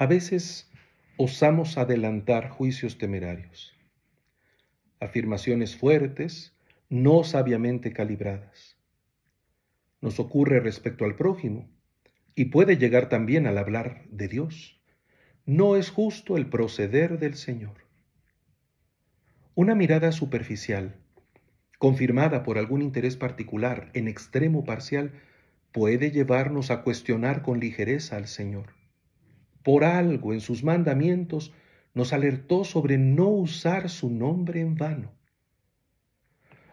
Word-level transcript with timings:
A 0.00 0.06
veces 0.06 0.66
osamos 1.18 1.76
adelantar 1.76 2.48
juicios 2.48 2.96
temerarios, 2.96 3.76
afirmaciones 4.98 5.76
fuertes, 5.76 6.56
no 6.88 7.22
sabiamente 7.22 7.92
calibradas. 7.92 8.78
Nos 10.00 10.18
ocurre 10.18 10.60
respecto 10.60 11.04
al 11.04 11.16
prójimo 11.16 11.68
y 12.34 12.46
puede 12.46 12.78
llegar 12.78 13.10
también 13.10 13.46
al 13.46 13.58
hablar 13.58 14.06
de 14.08 14.28
Dios. 14.28 14.80
No 15.44 15.76
es 15.76 15.90
justo 15.90 16.38
el 16.38 16.46
proceder 16.46 17.18
del 17.18 17.34
Señor. 17.34 17.84
Una 19.54 19.74
mirada 19.74 20.12
superficial, 20.12 20.96
confirmada 21.76 22.42
por 22.42 22.56
algún 22.56 22.80
interés 22.80 23.18
particular 23.18 23.90
en 23.92 24.08
extremo 24.08 24.64
parcial, 24.64 25.12
puede 25.72 26.10
llevarnos 26.10 26.70
a 26.70 26.84
cuestionar 26.84 27.42
con 27.42 27.60
ligereza 27.60 28.16
al 28.16 28.28
Señor. 28.28 28.79
Por 29.62 29.84
algo 29.84 30.32
en 30.32 30.40
sus 30.40 30.64
mandamientos 30.64 31.52
nos 31.94 32.12
alertó 32.12 32.64
sobre 32.64 32.98
no 32.98 33.28
usar 33.28 33.88
su 33.88 34.10
nombre 34.10 34.60
en 34.60 34.76
vano. 34.76 35.12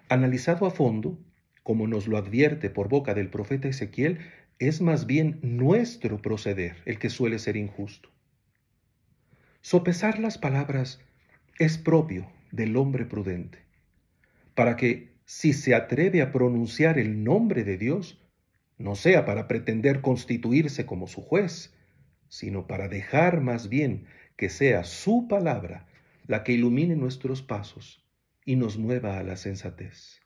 Analizado 0.10 0.66
a 0.66 0.72
fondo, 0.72 1.20
como 1.64 1.88
nos 1.88 2.08
lo 2.08 2.18
advierte 2.18 2.70
por 2.70 2.88
boca 2.88 3.14
del 3.14 3.30
profeta 3.30 3.68
Ezequiel, 3.68 4.20
es 4.60 4.82
más 4.82 5.06
bien 5.06 5.40
nuestro 5.42 6.22
proceder 6.22 6.78
el 6.86 6.98
que 6.98 7.10
suele 7.10 7.40
ser 7.40 7.58
injusto. 7.58 8.10
Sopesar 9.62 10.20
las 10.20 10.38
palabras 10.38 11.02
es 11.60 11.78
propio 11.78 12.32
del 12.52 12.78
hombre 12.78 13.06
prudente, 13.06 13.60
para 14.56 14.78
que, 14.78 15.18
si 15.26 15.52
se 15.52 15.76
atreve 15.76 16.22
a 16.22 16.32
pronunciar 16.32 16.98
el 16.98 17.24
nombre 17.24 17.66
de 17.66 17.78
Dios, 17.78 18.22
no 18.78 18.96
sea 18.96 19.26
para 19.26 19.48
pretender 19.48 20.00
constituirse 20.00 20.86
como 20.86 21.08
su 21.08 21.22
juez, 21.22 21.76
sino 22.30 22.68
para 22.68 22.88
dejar 22.88 23.42
más 23.42 23.70
bien 23.70 24.06
que 24.36 24.50
sea 24.50 24.84
su 24.84 25.28
palabra 25.28 25.88
la 26.28 26.44
que 26.44 26.54
ilumine 26.54 26.96
nuestros 26.96 27.42
pasos 27.42 28.04
y 28.46 28.56
nos 28.56 28.78
mueva 28.78 29.18
a 29.18 29.24
la 29.24 29.38
sensatez. 29.38 30.22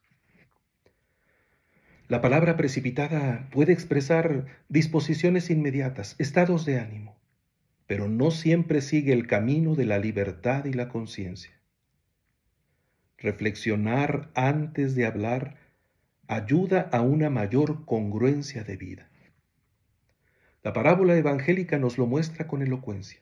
La 2.08 2.20
palabra 2.20 2.58
precipitada 2.58 3.48
puede 3.52 3.72
expresar 3.72 4.46
disposiciones 4.68 5.50
inmediatas, 5.50 6.16
estados 6.20 6.66
de 6.66 6.78
ánimo, 6.78 7.18
pero 7.88 8.10
no 8.10 8.32
siempre 8.32 8.82
sigue 8.82 9.14
el 9.14 9.28
camino 9.28 9.76
de 9.76 9.86
la 9.86 9.98
libertad 9.98 10.66
y 10.66 10.74
la 10.74 10.90
conciencia. 10.90 11.52
Reflexionar 13.18 14.30
antes 14.34 14.94
de 14.96 15.06
hablar 15.06 15.56
ayuda 16.28 16.90
a 16.92 17.02
una 17.02 17.30
mayor 17.30 17.86
congruencia 17.86 18.64
de 18.64 18.78
vida. 18.78 19.10
La 20.64 20.74
parábola 20.74 21.16
evangélica 21.16 21.80
nos 21.80 21.98
lo 21.98 22.06
muestra 22.06 22.48
con 22.48 22.62
elocuencia. 22.62 23.20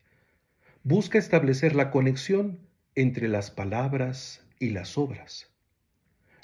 Busca 0.84 1.18
establecer 1.18 1.76
la 1.76 1.90
conexión 1.90 2.60
entre 2.96 3.30
las 3.30 3.50
palabras 3.50 4.46
y 4.60 4.72
las 4.72 4.98
obras. 4.98 5.50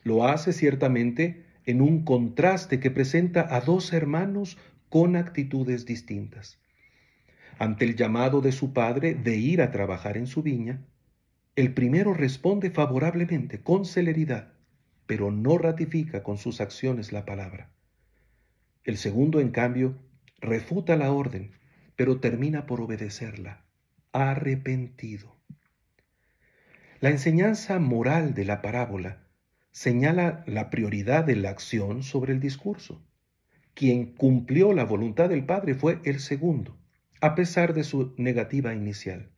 Lo 0.03 0.25
hace 0.25 0.53
ciertamente 0.53 1.45
en 1.66 1.81
un 1.81 2.05
contraste 2.05 2.79
que 2.79 2.91
presenta 2.91 3.55
a 3.55 3.59
dos 3.59 3.91
hermanos 3.91 4.57
con 4.89 5.16
actitudes 5.16 5.85
distintas. 5.85 6.59
Ante 7.57 7.85
el 7.85 7.95
llamado 7.95 8.39
de 8.41 8.51
su 8.51 8.71
padre 8.71 9.16
de 9.16 9.35
ir 9.35 9.61
a 9.61 9.71
trabajar 9.71 10.16
en 10.16 10.27
su 10.27 10.43
viña, 10.43 10.85
el 11.55 11.73
primero 11.73 12.13
responde 12.13 12.69
favorablemente, 12.69 13.61
con 13.61 13.85
celeridad, 13.85 14.53
pero 15.05 15.31
no 15.31 15.57
ratifica 15.57 16.23
con 16.23 16.38
sus 16.38 16.61
acciones 16.61 17.11
la 17.11 17.25
palabra. 17.25 17.69
El 18.83 18.97
segundo, 18.97 19.39
en 19.39 19.51
cambio, 19.51 19.95
refuta 20.39 20.95
la 20.95 21.11
orden, 21.11 21.52
pero 21.95 22.19
termina 22.19 22.66
por 22.66 22.81
obedecerla, 22.81 23.64
arrepentido. 24.11 25.36
La 27.00 27.09
enseñanza 27.09 27.80
moral 27.80 28.33
de 28.33 28.45
la 28.45 28.61
parábola 28.61 29.23
señala 29.72 30.44
la 30.47 30.69
prioridad 30.69 31.25
de 31.25 31.35
la 31.35 31.50
acción 31.50 32.03
sobre 32.03 32.34
el 32.34 32.40
discurso. 32.40 33.03
Quien 33.74 34.13
cumplió 34.13 34.72
la 34.72 34.85
voluntad 34.85 35.28
del 35.28 35.45
Padre 35.45 35.75
fue 35.75 36.00
el 36.06 36.19
segundo, 36.22 36.78
a 37.19 37.35
pesar 37.35 37.74
de 37.74 37.84
su 37.84 38.13
negativa 38.18 38.74
inicial. 38.74 39.29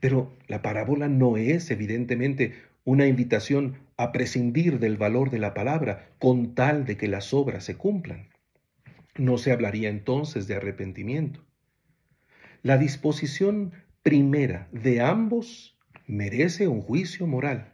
Pero 0.00 0.36
la 0.48 0.60
parábola 0.60 1.08
no 1.08 1.36
es 1.36 1.70
evidentemente 1.70 2.54
una 2.84 3.06
invitación 3.06 3.78
a 3.96 4.12
prescindir 4.12 4.80
del 4.80 4.96
valor 4.96 5.30
de 5.30 5.38
la 5.38 5.54
palabra 5.54 6.10
con 6.18 6.54
tal 6.54 6.84
de 6.84 6.96
que 6.96 7.08
las 7.08 7.32
obras 7.32 7.64
se 7.64 7.76
cumplan. 7.76 8.31
No 9.16 9.38
se 9.38 9.52
hablaría 9.52 9.90
entonces 9.90 10.46
de 10.46 10.54
arrepentimiento. 10.54 11.44
La 12.62 12.78
disposición 12.78 13.72
primera 14.02 14.68
de 14.72 15.00
ambos 15.00 15.78
merece 16.06 16.66
un 16.68 16.80
juicio 16.80 17.26
moral, 17.26 17.72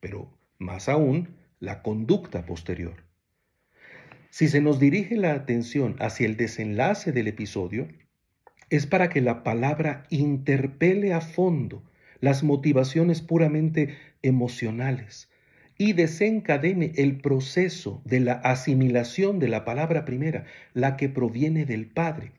pero 0.00 0.36
más 0.58 0.88
aún 0.88 1.36
la 1.60 1.82
conducta 1.82 2.46
posterior. 2.46 3.04
Si 4.30 4.48
se 4.48 4.60
nos 4.60 4.80
dirige 4.80 5.16
la 5.16 5.34
atención 5.34 5.96
hacia 6.00 6.26
el 6.26 6.36
desenlace 6.36 7.12
del 7.12 7.28
episodio, 7.28 7.88
es 8.70 8.86
para 8.86 9.08
que 9.08 9.20
la 9.20 9.44
palabra 9.44 10.04
interpele 10.10 11.12
a 11.12 11.20
fondo 11.20 11.84
las 12.20 12.42
motivaciones 12.42 13.20
puramente 13.20 13.96
emocionales 14.22 15.28
y 15.82 15.94
desencadene 15.94 16.92
el 16.94 17.20
proceso 17.20 18.02
de 18.04 18.20
la 18.20 18.34
asimilación 18.34 19.40
de 19.40 19.48
la 19.48 19.64
palabra 19.64 20.04
primera, 20.04 20.44
la 20.74 20.96
que 20.96 21.08
proviene 21.08 21.64
del 21.64 21.86
Padre, 21.86 22.30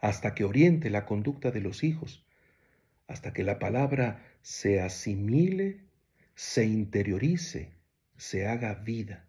hasta 0.00 0.34
que 0.34 0.44
oriente 0.44 0.88
la 0.88 1.04
conducta 1.04 1.50
de 1.50 1.60
los 1.60 1.84
hijos, 1.84 2.24
hasta 3.06 3.34
que 3.34 3.44
la 3.44 3.58
palabra 3.58 4.22
se 4.40 4.80
asimile, 4.80 5.82
se 6.36 6.64
interiorice, 6.64 7.68
se 8.16 8.48
haga 8.48 8.76
vida. 8.76 9.26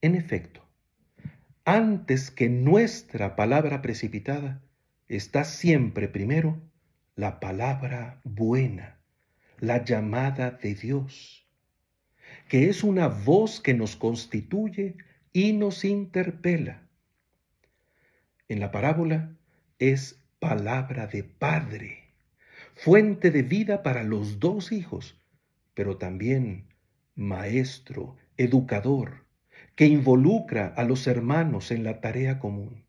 En 0.00 0.14
efecto, 0.14 0.66
antes 1.66 2.30
que 2.30 2.48
nuestra 2.48 3.36
palabra 3.36 3.82
precipitada, 3.82 4.62
está 5.08 5.44
siempre 5.44 6.08
primero 6.08 6.58
la 7.16 7.38
palabra 7.38 8.18
buena, 8.24 9.01
la 9.62 9.84
llamada 9.84 10.50
de 10.50 10.74
Dios, 10.74 11.46
que 12.48 12.68
es 12.68 12.82
una 12.82 13.06
voz 13.06 13.60
que 13.60 13.74
nos 13.74 13.94
constituye 13.94 14.96
y 15.32 15.52
nos 15.52 15.84
interpela. 15.84 16.82
En 18.48 18.58
la 18.58 18.72
parábola 18.72 19.36
es 19.78 20.20
palabra 20.40 21.06
de 21.06 21.22
Padre, 21.22 22.08
fuente 22.74 23.30
de 23.30 23.44
vida 23.44 23.84
para 23.84 24.02
los 24.02 24.40
dos 24.40 24.72
hijos, 24.72 25.22
pero 25.74 25.96
también 25.96 26.66
maestro, 27.14 28.16
educador, 28.36 29.26
que 29.76 29.86
involucra 29.86 30.74
a 30.76 30.82
los 30.82 31.06
hermanos 31.06 31.70
en 31.70 31.84
la 31.84 32.00
tarea 32.00 32.40
común. 32.40 32.84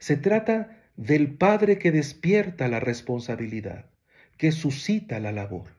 Se 0.00 0.18
trata 0.18 0.82
del 0.96 1.34
Padre 1.38 1.78
que 1.78 1.92
despierta 1.92 2.68
la 2.68 2.78
responsabilidad, 2.78 3.86
que 4.36 4.52
suscita 4.52 5.20
la 5.20 5.32
labor, 5.32 5.76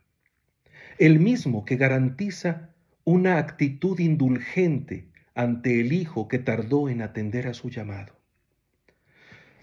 el 1.00 1.20
mismo 1.20 1.66
que 1.66 1.76
garantiza 1.76 2.70
una 3.04 3.38
actitud 3.38 4.00
indulgente 4.00 5.08
ante 5.36 5.80
el 5.80 5.94
Hijo 5.94 6.28
que 6.28 6.40
tardó 6.40 6.90
en 6.90 7.02
atender 7.02 7.48
a 7.48 7.54
su 7.54 7.70
llamado. 7.70 8.14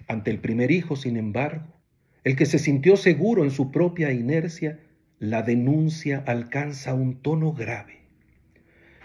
Ante 0.07 0.31
el 0.31 0.39
primer 0.39 0.71
Hijo, 0.71 0.97
sin 0.97 1.17
embargo, 1.17 1.67
el 2.23 2.37
que 2.37 2.47
se 2.47 2.59
sintió 2.59 2.97
seguro 2.97 3.45
en 3.45 3.51
su 3.51 3.71
propia 3.71 4.13
inercia, 4.13 4.81
la 5.19 5.43
denuncia 5.43 6.23
alcanza 6.27 6.95
un 6.95 7.21
tono 7.21 7.53
grave. 7.53 8.01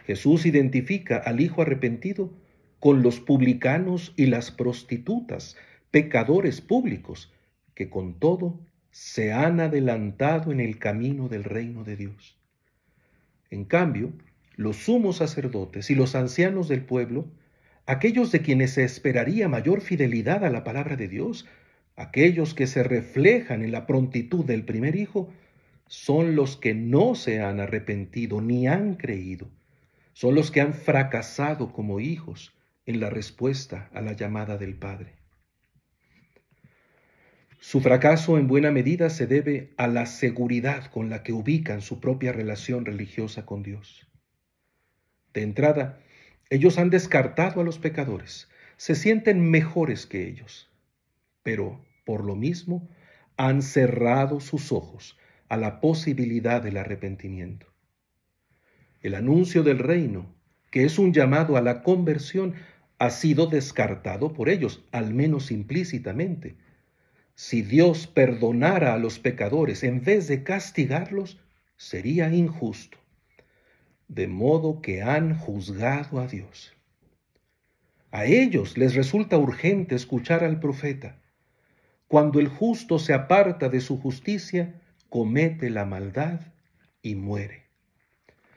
Jesús 0.06 0.46
identifica 0.46 1.18
al 1.18 1.42
Hijo 1.42 1.62
arrepentido 1.62 2.34
con 2.80 3.02
los 3.02 3.20
publicanos 3.20 4.14
y 4.16 4.28
las 4.28 4.52
prostitutas, 4.52 5.58
pecadores 5.92 6.62
públicos 6.62 7.34
que 7.74 7.90
con 7.90 8.20
todo 8.20 8.60
se 8.92 9.32
han 9.32 9.60
adelantado 9.60 10.52
en 10.52 10.60
el 10.60 10.80
camino 10.80 11.30
del 11.30 11.44
reino 11.44 11.84
de 11.84 11.96
Dios. 11.96 12.38
En 13.50 13.66
cambio, 13.66 14.14
los 14.56 14.78
sumos 14.78 15.18
sacerdotes 15.18 15.90
y 15.90 15.96
los 15.96 16.16
ancianos 16.16 16.68
del 16.68 16.84
pueblo, 16.84 17.28
aquellos 17.86 18.32
de 18.32 18.42
quienes 18.42 18.72
se 18.72 18.84
esperaría 18.84 19.48
mayor 19.48 19.82
fidelidad 19.82 20.44
a 20.44 20.50
la 20.50 20.64
palabra 20.64 20.96
de 20.96 21.08
Dios, 21.08 21.48
aquellos 21.96 22.54
que 22.54 22.68
se 22.68 22.84
reflejan 22.84 23.64
en 23.64 23.72
la 23.72 23.88
prontitud 23.88 24.46
del 24.46 24.66
primer 24.66 24.96
hijo, 24.96 25.30
son 25.88 26.36
los 26.36 26.56
que 26.56 26.74
no 26.74 27.16
se 27.16 27.42
han 27.42 27.60
arrepentido 27.60 28.42
ni 28.42 28.68
han 28.68 28.96
creído, 28.96 29.50
son 30.14 30.36
los 30.36 30.52
que 30.52 30.62
han 30.62 30.74
fracasado 30.74 31.74
como 31.74 32.00
hijos 32.00 32.54
en 32.86 33.00
la 33.00 33.10
respuesta 33.10 33.90
a 33.94 34.02
la 34.02 34.14
llamada 34.14 34.58
del 34.58 34.76
Padre. 34.76 35.19
Su 37.62 37.82
fracaso 37.82 38.38
en 38.38 38.48
buena 38.48 38.72
medida 38.72 39.10
se 39.10 39.28
debe 39.28 39.74
a 39.78 39.88
la 39.88 40.06
seguridad 40.06 40.90
con 40.92 41.10
la 41.10 41.24
que 41.24 41.34
ubican 41.34 41.82
su 41.82 42.00
propia 42.00 42.32
relación 42.32 42.86
religiosa 42.86 43.46
con 43.46 43.64
Dios. 43.64 44.08
De 45.34 45.42
entrada, 45.42 46.00
ellos 46.50 46.78
han 46.80 46.90
descartado 46.90 47.62
a 47.62 47.64
los 47.64 47.78
pecadores, 47.78 48.50
se 48.78 48.96
sienten 48.96 49.50
mejores 49.52 50.06
que 50.06 50.28
ellos. 50.28 50.70
pero 51.44 51.84
por 52.06 52.24
lo 52.26 52.36
mismo 52.36 52.88
han 53.38 53.62
cerrado 53.62 54.40
sus 54.40 54.72
ojos 54.72 55.18
a 55.48 55.58
la 55.58 55.80
posibilidad 55.82 56.62
del 56.62 56.78
arrepentimiento. 56.78 57.68
El 59.02 59.16
anuncio 59.16 59.64
del 59.64 59.80
reino, 59.80 60.34
que 60.72 60.86
es 60.86 61.00
un 61.00 61.14
llamado 61.14 61.58
a 61.58 61.62
la 61.62 61.82
conversión, 61.84 62.56
ha 63.00 63.10
sido 63.10 63.48
descartado 63.48 64.34
por 64.34 64.50
ellos, 64.50 64.86
al 64.92 65.14
menos 65.14 65.52
implícitamente. 65.52 66.56
Si 67.42 67.62
Dios 67.62 68.06
perdonara 68.06 68.94
a 68.94 68.98
los 68.98 69.18
pecadores 69.18 69.86
en 69.86 70.04
vez 70.04 70.28
de 70.28 70.44
castigarlos, 70.44 71.40
sería 71.78 72.28
injusto. 72.34 72.98
De 74.10 74.28
modo 74.28 74.82
que 74.82 75.02
han 75.04 75.38
juzgado 75.38 76.20
a 76.20 76.28
Dios. 76.28 76.76
A 78.12 78.26
ellos 78.26 78.78
les 78.78 78.94
resulta 78.94 79.38
urgente 79.38 79.96
escuchar 79.96 80.44
al 80.44 80.60
profeta. 80.60 81.16
Cuando 82.10 82.42
el 82.42 82.50
justo 82.50 83.00
se 83.00 83.14
aparta 83.14 83.70
de 83.70 83.80
su 83.80 83.98
justicia, 83.98 84.82
comete 85.08 85.70
la 85.70 85.86
maldad 85.86 86.42
y 87.02 87.16
muere. 87.16 87.69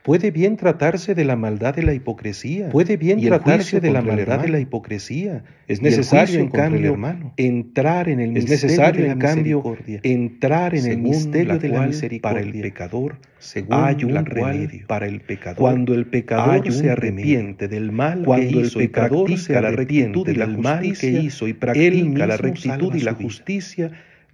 Puede 0.02 0.32
bien 0.32 0.56
tratarse 0.56 1.14
de 1.14 1.24
la 1.24 1.36
maldad 1.36 1.74
de 1.74 1.84
la 1.84 1.94
hipocresía. 1.94 2.70
Puede 2.70 2.96
bien 2.96 3.20
tratarse 3.20 3.80
de 3.80 3.92
la 3.92 4.02
maldad 4.02 4.40
de 4.40 4.48
la 4.48 4.58
hipocresía. 4.58 5.44
Es 5.68 5.80
necesario, 5.80 6.40
en 6.40 6.48
cambio, 6.48 6.92
entrar 7.36 8.08
en 8.08 8.20
el 8.20 8.32
misterio 8.32 8.92
de 8.92 9.08
la 9.08 9.14
misericordia, 9.14 10.00
entrar 10.02 10.74
en 10.74 10.86
el 10.86 10.98
misterio 10.98 11.58
de 11.58 11.68
la 11.68 11.86
misericordia. 11.86 12.20
para 12.20 12.40
el 12.40 12.60
pecador 12.60 13.18
según 13.38 13.74
hay 13.74 14.04
un 14.04 14.24
remedio. 14.24 14.86
para 14.86 15.06
el 15.06 15.20
pecador 15.20 15.58
Cuando 15.58 15.94
el 15.94 16.06
pecador 16.06 16.72
se 16.72 16.90
arrepiente 16.90 17.66
del 17.66 17.90
mal 17.90 18.24
Cuando 18.24 18.48
que 18.48 18.58
el 18.58 18.66
hizo 18.66 18.80
y 18.80 18.86
pecador 18.86 19.26
practica 19.26 19.54
se 19.54 19.60
la 19.60 19.70
rectitud 19.70 20.28
y 20.28 20.34
la 20.34 20.44
arrepiente 20.44 20.46
del 20.46 20.58
mal 20.58 20.98
que 20.98 21.10
hizo 21.10 21.48
y 21.48 21.52
practica 21.52 22.26
la 22.26 22.36
rectitud 22.36 22.94
y 22.94 23.00
la 23.00 23.14
justicia, 23.14 23.90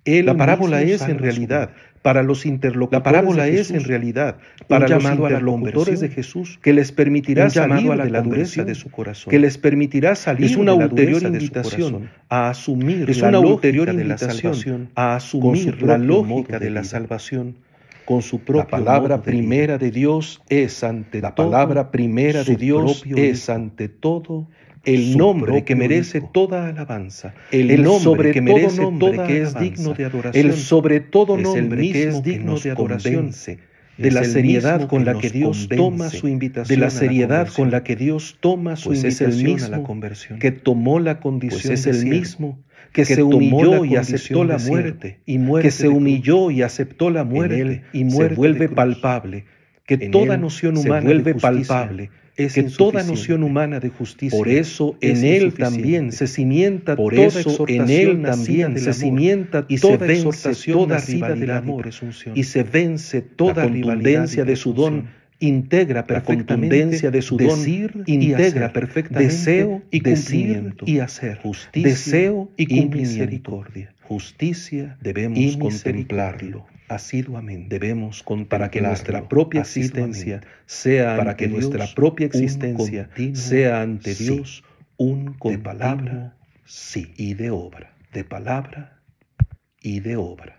Él 0.08 0.26
la 0.26 0.37
parábola 0.37 0.82
es 0.82 1.02
en 1.02 1.19
realidad. 1.19 1.70
para 2.02 2.22
los 2.22 2.46
interlocutores 2.46 3.00
La 3.00 3.02
parábola 3.02 3.44
de 3.44 3.60
es 3.60 3.70
en 3.70 3.76
Jesús, 3.76 3.88
realidad 3.88 4.37
para 4.69 4.88
los 4.88 5.02
la 5.02 5.14
interlocutores 5.14 6.00
de 6.00 6.08
Jesús 6.08 6.58
que 6.62 6.72
les 6.72 6.93
permitirá 6.93 7.50
salir 7.50 7.90
a 7.90 7.96
la 7.96 8.05
de 8.05 8.10
la 8.10 8.22
dureza 8.22 8.64
de 8.64 8.75
su 8.75 8.90
corazón, 8.90 9.31
que 9.31 9.38
les 9.38 9.58
permitirá 9.58 10.14
salir 10.14 10.46
es 10.46 10.56
una 10.56 10.72
de 10.72 10.78
la 10.78 10.87
ulterior 10.87 11.22
invitación 11.22 12.10
a 12.28 12.50
asumir 12.50 13.10
Es 13.10 13.20
la 13.20 13.28
una 13.28 13.40
ulterior 13.40 13.94
de 13.94 14.05
la 14.05 14.16
salvación, 14.16 14.90
a 14.94 15.08
con 15.08 15.16
asumir 15.16 15.76
su 15.78 15.87
la 15.87 15.99
lógica 15.99 16.58
de 16.58 16.70
la 16.70 16.84
salvación 16.84 17.56
con 18.05 18.22
su 18.22 18.38
La 18.38 18.44
propio 18.44 18.70
palabra 18.70 19.20
primera 19.20 19.76
de 19.76 19.90
Dios 19.90 20.40
es 20.49 20.82
ante 20.82 21.20
La 21.20 21.34
palabra 21.34 21.90
primera 21.90 22.43
de 22.43 22.56
Dios 22.56 23.05
es 23.14 23.50
ante 23.50 23.88
todo 23.88 24.46
el 24.94 25.19
nombre 25.19 25.64
que 25.64 25.75
merece 25.75 26.20
toda 26.20 26.69
alabanza, 26.69 27.35
El 27.50 27.70
el 27.70 27.82
nombre 27.82 28.02
sobre 28.02 28.32
que 28.32 28.40
todo 28.40 28.55
merece 28.55 28.82
nombre 28.82 29.11
toda 29.11 29.26
que 29.26 29.43
es 29.43 29.55
alabanza, 29.55 29.61
digno 29.61 29.94
de 29.94 30.05
adoración, 30.05 30.46
el 30.46 30.52
sobre 30.55 31.00
todo 31.00 31.38
es 31.38 31.55
el 31.55 31.69
nombre 31.69 31.93
que 31.93 32.08
es 32.08 32.23
digno 32.23 32.58
de 32.58 32.70
adoración, 32.70 33.14
convence. 33.14 33.58
De 33.99 34.08
es 34.08 34.14
la 34.14 34.23
seriedad 34.23 34.87
con 34.87 35.05
la 35.05 35.19
que 35.19 35.29
Dios 35.29 35.69
toma 35.69 36.08
su 36.08 36.29
invitación 36.29 36.79
de 36.79 36.85
la 36.85 36.90
seriedad 36.90 37.49
con 37.49 37.73
la 37.73 37.82
que 37.82 37.96
Dios 37.96 38.37
toma 38.38 38.76
su 38.76 38.90
Pues 38.90 39.02
es 39.02 39.20
el 39.20 39.32
invitación 39.32 39.55
mismo 39.55 39.67
a 39.67 39.79
la 39.79 39.82
conversión, 39.82 40.38
que 40.38 40.52
tomó 40.52 41.00
la 41.00 41.14
pues 41.14 41.23
condición 41.23 41.73
es 41.73 41.82
de 41.84 41.91
el 41.91 42.06
mismo 42.06 42.61
que, 42.93 43.02
que 43.02 43.14
se 43.17 43.23
humilló 43.23 43.84
y 43.84 43.96
aceptó 43.96 44.44
la 44.44 44.58
muerte, 44.58 45.19
y 45.26 45.38
muerte 45.38 45.69
que 45.69 45.73
se 45.73 45.88
humilló 45.88 46.50
y 46.50 46.62
aceptó 46.62 47.11
la 47.11 47.25
muerte, 47.25 47.82
y 47.93 48.05
muerte 48.05 48.34
se 48.34 48.41
vuelve 48.41 48.69
palpable, 48.69 49.44
que 49.84 49.99
toda 49.99 50.37
noción 50.37 50.76
se 50.76 50.88
humana 50.88 51.05
vuelve 51.05 51.32
de 51.34 51.41
justicia. 51.41 51.67
palpable, 51.67 52.11
es 52.38 52.55
que 52.55 52.62
toda 52.62 53.02
noción 53.02 53.43
humana 53.43 53.81
de 53.81 53.88
justicia. 53.88 54.38
Por 54.38 54.49
eso 54.49 54.96
en 55.00 55.17
es 55.17 55.23
él 55.25 55.43
insuficiente. 55.46 55.62
también 55.62 56.12
se 56.12 56.26
cimienta 56.29 56.96
Por 56.96 57.14
toda 57.14 57.26
eso 57.26 57.38
en 57.40 57.49
exhortación 57.49 57.90
él 57.90 58.23
nacida 58.23 58.67
también 58.67 58.79
se 58.79 58.93
cimienta 58.93 59.67
y 59.69 59.79
toda 59.79 59.99
se 59.99 60.06
vence 60.06 60.73
toda 60.73 61.00
del 61.35 61.50
amor, 61.50 61.90
y 62.35 62.44
se 62.44 62.62
vence 62.62 63.23
toda 63.23 63.64
La 63.64 63.70
contundencia 63.70 64.44
de 64.44 64.55
su 64.55 64.73
don, 64.73 65.08
integra 65.40 66.00
La 66.02 66.06
perfectamente 66.06 66.79
contundencia 66.79 67.11
de 67.11 67.23
su 67.23 67.37
don, 67.37 67.58
decir 67.58 68.05
integra 68.06 68.67
hacer, 68.67 68.73
perfectamente 68.73 69.34
deseo 69.34 69.82
y 69.91 70.00
cumplimiento, 70.00 70.84
y 70.87 71.00
hacer, 71.00 71.38
justicia 71.38 71.91
deseo 71.91 72.50
y 72.56 72.73
y 72.73 72.88
misericordia, 72.88 73.94
justicia 74.02 74.96
debemos 75.00 75.38
y 75.38 75.58
contemplarlo. 75.58 76.67
Asiduamente. 76.88 77.79
Debemos 77.79 78.25
para 78.49 78.70
que 78.70 78.81
nuestra 78.81 79.29
propia 79.29 79.61
existencia 79.61 80.40
sea 80.67 81.17
para 81.17 81.37
que 81.37 81.49
Dios 81.49 81.64
nuestra 81.64 81.94
propia 81.94 82.26
existencia 82.26 83.08
sea 83.35 83.82
ante 83.82 84.14
Dios 84.14 84.64
un 84.96 85.26
de 85.26 85.38
continuo 85.38 85.62
palabra 85.62 86.37
sí 86.64 87.12
y 87.17 87.35
de 87.35 87.50
obra, 87.50 87.94
de 88.12 88.25
palabra 88.25 89.00
y 89.81 90.00
de 90.00 90.17
obra. 90.17 90.57